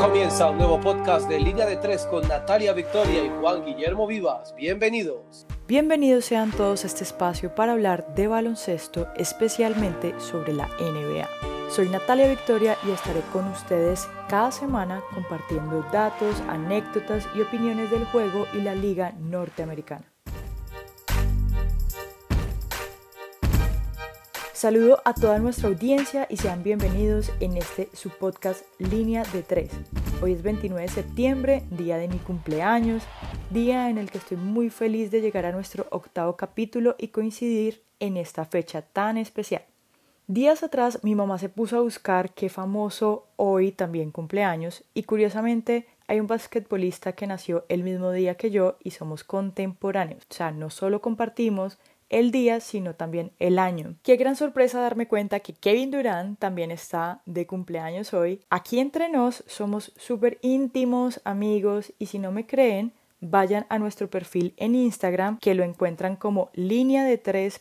[0.00, 4.54] Comienza un nuevo podcast de Línea de Tres con Natalia Victoria y Juan Guillermo Vivas.
[4.56, 5.46] Bienvenidos.
[5.66, 11.28] Bienvenidos sean todos a este espacio para hablar de baloncesto, especialmente sobre la NBA.
[11.70, 18.04] Soy Natalia Victoria y estaré con ustedes cada semana compartiendo datos, anécdotas y opiniones del
[18.06, 20.10] juego y la liga norteamericana.
[24.58, 29.70] Saludo a toda nuestra audiencia y sean bienvenidos en este su podcast Línea de 3.
[30.20, 33.04] Hoy es 29 de septiembre, día de mi cumpleaños,
[33.50, 37.84] día en el que estoy muy feliz de llegar a nuestro octavo capítulo y coincidir
[38.00, 39.62] en esta fecha tan especial.
[40.26, 45.86] Días atrás mi mamá se puso a buscar qué famoso hoy también cumpleaños y curiosamente
[46.08, 50.24] hay un basquetbolista que nació el mismo día que yo y somos contemporáneos.
[50.28, 51.78] O sea, no solo compartimos
[52.10, 53.94] el día, sino también el año.
[54.02, 58.40] Qué gran sorpresa darme cuenta que Kevin Durant también está de cumpleaños hoy.
[58.50, 64.08] Aquí entre nos somos súper íntimos, amigos, y si no me creen, vayan a nuestro
[64.08, 67.60] perfil en Instagram que lo encuentran como línea de tres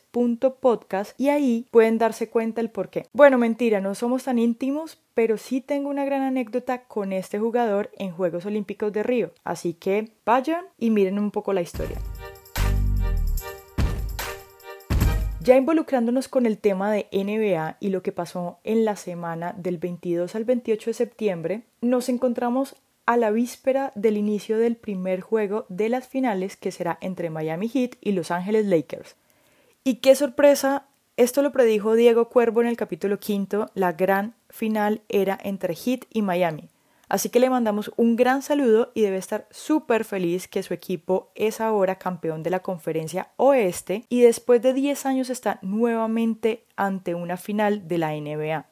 [0.61, 3.07] podcast y ahí pueden darse cuenta el por qué.
[3.13, 7.89] Bueno, mentira, no somos tan íntimos, pero sí tengo una gran anécdota con este jugador
[7.97, 9.31] en Juegos Olímpicos de Río.
[9.43, 11.97] Así que vayan y miren un poco la historia.
[15.47, 19.77] Ya involucrándonos con el tema de NBA y lo que pasó en la semana del
[19.77, 25.65] 22 al 28 de septiembre, nos encontramos a la víspera del inicio del primer juego
[25.69, 29.15] de las finales que será entre Miami Heat y Los Ángeles Lakers.
[29.85, 30.83] Y qué sorpresa,
[31.15, 36.07] esto lo predijo Diego Cuervo en el capítulo quinto, la gran final era entre Heat
[36.11, 36.67] y Miami.
[37.09, 41.31] Así que le mandamos un gran saludo y debe estar súper feliz que su equipo
[41.35, 47.15] es ahora campeón de la conferencia oeste y después de 10 años está nuevamente ante
[47.15, 48.65] una final de la NBA.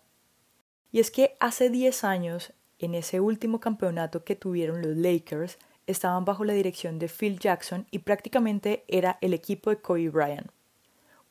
[0.91, 5.57] Y es que hace 10 años, en ese último campeonato que tuvieron los Lakers,
[5.87, 10.54] estaban bajo la dirección de Phil Jackson y prácticamente era el equipo de Kobe Bryant.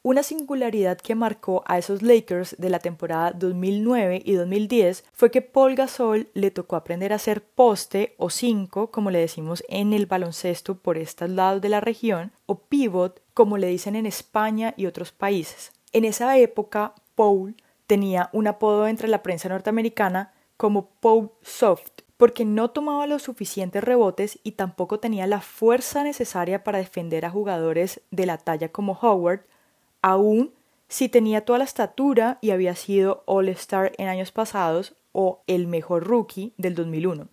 [0.07, 5.41] Una singularidad que marcó a esos Lakers de la temporada 2009 y 2010 fue que
[5.41, 10.05] Paul Gasol le tocó aprender a hacer poste o cinco, como le decimos en el
[10.05, 14.85] baloncesto por estos lados de la región, o pivot, como le dicen en España y
[14.85, 15.73] otros países.
[15.95, 22.45] En esa época, Paul tenía un apodo entre la prensa norteamericana como Paul Soft, porque
[22.45, 28.03] no tomaba los suficientes rebotes y tampoco tenía la fuerza necesaria para defender a jugadores
[28.11, 29.47] de la talla como Howard
[30.05, 30.53] aún
[30.87, 36.05] si tenía toda la estatura y había sido All-Star en años pasados o el mejor
[36.05, 37.29] rookie del 2001.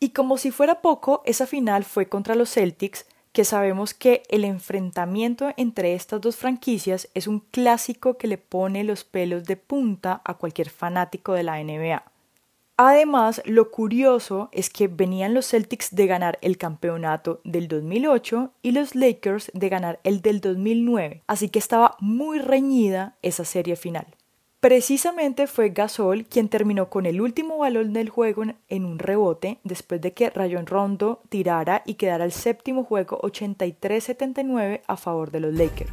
[0.00, 4.44] Y como si fuera poco, esa final fue contra los Celtics, que sabemos que el
[4.44, 10.20] enfrentamiento entre estas dos franquicias es un clásico que le pone los pelos de punta
[10.22, 12.02] a cualquier fanático de la NBA.
[12.82, 18.70] Además, lo curioso es que venían los Celtics de ganar el campeonato del 2008 y
[18.70, 24.06] los Lakers de ganar el del 2009, así que estaba muy reñida esa serie final.
[24.60, 30.00] Precisamente fue Gasol quien terminó con el último balón del juego en un rebote después
[30.00, 35.52] de que Rayon Rondo tirara y quedara el séptimo juego 83-79 a favor de los
[35.52, 35.92] Lakers.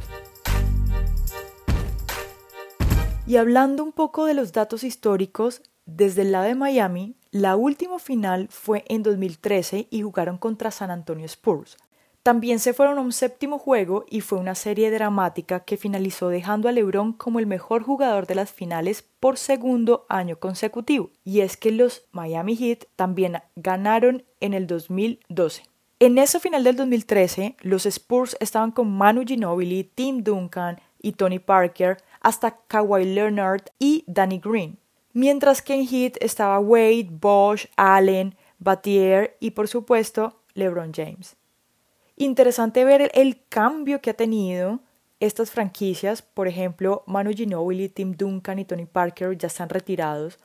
[3.26, 5.60] Y hablando un poco de los datos históricos,
[5.90, 10.90] desde el lado de Miami, la última final fue en 2013 y jugaron contra San
[10.90, 11.78] Antonio Spurs.
[12.22, 16.68] También se fueron a un séptimo juego y fue una serie dramática que finalizó dejando
[16.68, 21.10] a LeBron como el mejor jugador de las finales por segundo año consecutivo.
[21.24, 25.62] Y es que los Miami Heat también ganaron en el 2012.
[26.00, 31.38] En esa final del 2013, los Spurs estaban con Manu Ginobili, Tim Duncan y Tony
[31.38, 34.78] Parker, hasta Kawhi Leonard y Danny Green
[35.12, 41.36] mientras que en Heat estaba Wade, Bosch, Allen, Batier y por supuesto LeBron James.
[42.16, 44.80] Interesante ver el cambio que ha tenido
[45.20, 50.38] estas franquicias, por ejemplo, Manu Ginobili, Tim Duncan y Tony Parker ya están retirados.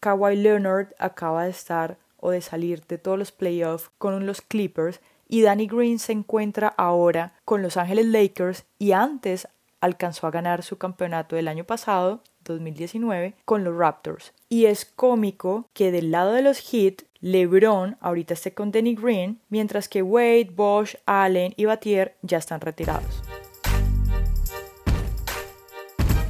[0.00, 5.00] Kawhi Leonard acaba de estar o de salir de todos los playoffs con los Clippers
[5.28, 9.48] y Danny Green se encuentra ahora con Los Ángeles Lakers y antes
[9.80, 14.32] alcanzó a ganar su campeonato del año pasado 2019 con los Raptors.
[14.48, 19.40] Y es cómico que del lado de los Heat, LeBron ahorita esté con Danny Green,
[19.48, 23.22] mientras que Wade, Bosch, Allen y Batier ya están retirados.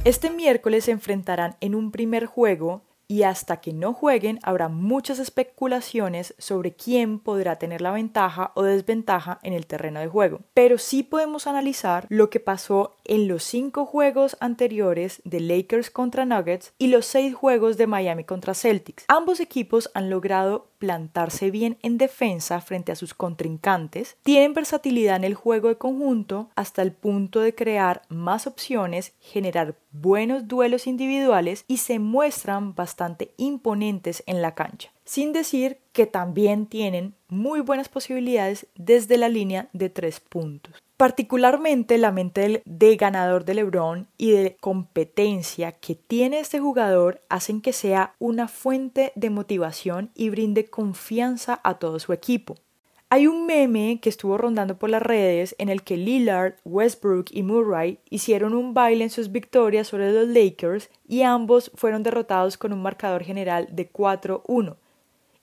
[0.03, 2.81] Este miércoles se enfrentarán en un primer juego
[3.11, 8.63] y hasta que no jueguen habrá muchas especulaciones sobre quién podrá tener la ventaja o
[8.63, 10.39] desventaja en el terreno de juego.
[10.53, 16.25] Pero sí podemos analizar lo que pasó en los cinco juegos anteriores de Lakers contra
[16.25, 19.05] Nuggets y los seis juegos de Miami contra Celtics.
[19.07, 25.23] Ambos equipos han logrado plantarse bien en defensa frente a sus contrincantes, tienen versatilidad en
[25.23, 31.65] el juego de conjunto hasta el punto de crear más opciones, generar buenos duelos individuales
[31.67, 37.89] y se muestran bastante imponentes en la cancha sin decir que también tienen muy buenas
[37.89, 40.81] posibilidades desde la línea de tres puntos.
[41.01, 47.59] Particularmente la mente de ganador de LeBron y de competencia que tiene este jugador hacen
[47.59, 52.55] que sea una fuente de motivación y brinde confianza a todo su equipo.
[53.09, 57.41] Hay un meme que estuvo rondando por las redes en el que Lillard, Westbrook y
[57.41, 62.73] Murray hicieron un baile en sus victorias sobre los Lakers y ambos fueron derrotados con
[62.73, 64.75] un marcador general de 4-1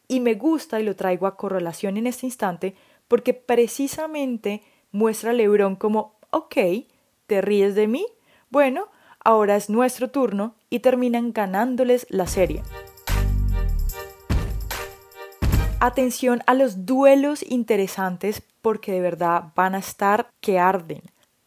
[0.07, 2.77] y me gusta y lo traigo a correlación en este instante
[3.09, 4.63] porque precisamente
[4.93, 6.57] muestra a Lebron como, ok,
[7.27, 8.07] ¿te ríes de mí?
[8.51, 8.89] Bueno,
[9.25, 12.63] ahora es nuestro turno y terminan ganándoles la serie.
[15.81, 21.03] Atención a los duelos interesantes porque de verdad van a estar que arden.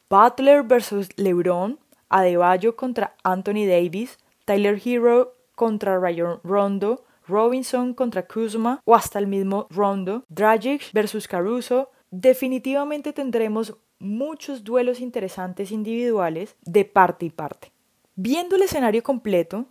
[0.09, 1.79] Butler versus LeBron,
[2.09, 9.27] Adebayo contra Anthony Davis, Tyler Hero contra Ryan Rondo, Robinson contra Kuzma o hasta el
[9.27, 17.71] mismo Rondo, Dragic versus Caruso, definitivamente tendremos muchos duelos interesantes individuales de parte y parte.
[18.15, 19.65] Viendo el escenario completo,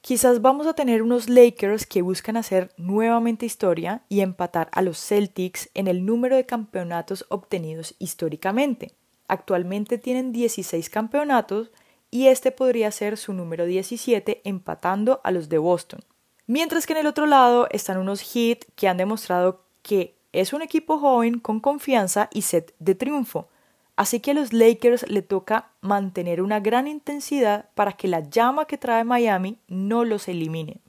[0.00, 4.98] quizás vamos a tener unos Lakers que buscan hacer nuevamente historia y empatar a los
[4.98, 8.92] Celtics en el número de campeonatos obtenidos históricamente.
[9.28, 11.70] Actualmente tienen 16 campeonatos
[12.10, 16.00] y este podría ser su número 17 empatando a los de Boston.
[16.46, 20.62] Mientras que en el otro lado están unos Heat que han demostrado que es un
[20.62, 23.48] equipo joven con confianza y sed de triunfo.
[23.96, 28.64] Así que a los Lakers le toca mantener una gran intensidad para que la llama
[28.64, 30.80] que trae Miami no los elimine.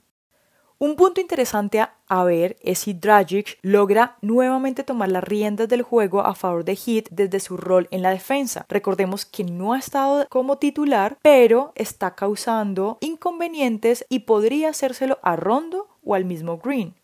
[0.82, 1.78] Un punto interesante
[2.08, 6.74] a, ver es si Dragic logra nuevamente tomar las riendas del juego a favor de
[6.74, 8.66] Heat desde su rol en la defensa.
[8.68, 15.36] Recordemos que no ha estado como titular, pero está causando inconvenientes y podría hacérselo a
[15.36, 16.96] Rondo o al mismo Green.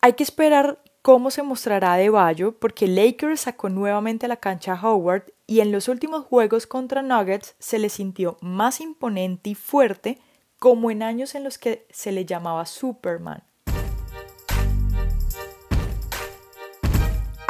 [0.00, 4.74] Hay que esperar cómo se mostrará de Bayo porque Lakers sacó nuevamente a la cancha
[4.74, 9.54] a Howard y en los últimos juegos contra Nuggets se le sintió más imponente y
[9.54, 10.18] fuerte
[10.58, 13.42] como en años en los que se le llamaba Superman.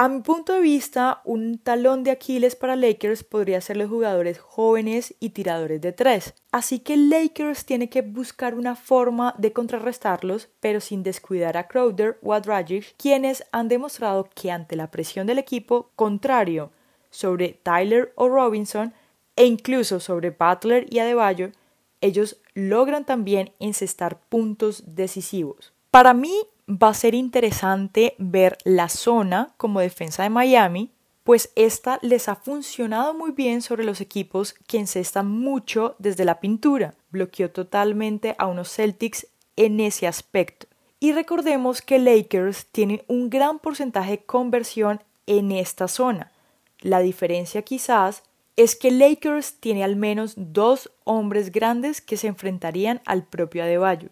[0.03, 4.41] A mi punto de vista, un talón de Aquiles para Lakers podría ser los jugadores
[4.41, 6.35] jóvenes y tiradores de tres.
[6.51, 12.19] Así que Lakers tiene que buscar una forma de contrarrestarlos, pero sin descuidar a Crowder
[12.21, 16.73] o a Dragic, quienes han demostrado que ante la presión del equipo contrario
[17.11, 18.93] sobre Tyler o Robinson,
[19.37, 21.53] e incluso sobre Butler y Adebayo,
[22.01, 25.73] ellos logran también encestar puntos decisivos.
[25.93, 26.35] Para mí
[26.69, 30.93] va a ser interesante ver la zona como defensa de Miami,
[31.25, 36.41] pues esta les ha funcionado muy bien sobre los equipos que encestan mucho desde la
[36.41, 36.95] pintura.
[37.11, 40.67] Bloqueó totalmente a unos Celtics en ese aspecto.
[40.99, 46.33] Y recordemos que Lakers tiene un gran porcentaje de conversión en esta zona.
[46.81, 48.23] La diferencia quizás
[48.57, 54.11] es que Lakers tiene al menos dos hombres grandes que se enfrentarían al propio Adebayo.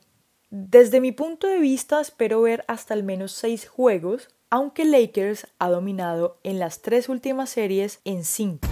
[0.53, 5.69] Desde mi punto de vista espero ver hasta al menos seis juegos, aunque Lakers ha
[5.69, 8.67] dominado en las tres últimas series en cinco.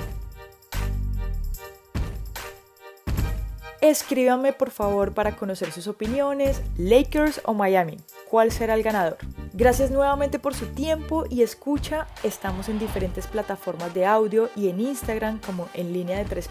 [3.80, 9.18] Escríbame por favor para conocer sus opiniones, Lakers o Miami, cuál será el ganador.
[9.52, 14.80] Gracias nuevamente por su tiempo y escucha, estamos en diferentes plataformas de audio y en
[14.80, 16.48] Instagram como en línea de 3.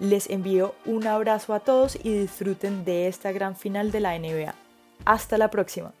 [0.00, 4.54] Les envío un abrazo a todos y disfruten de esta gran final de la NBA.
[5.04, 5.92] Hasta la próxima.